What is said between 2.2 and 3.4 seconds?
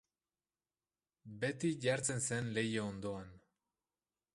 zen leiho ondoan.